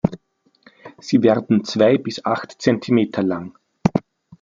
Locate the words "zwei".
1.63-1.99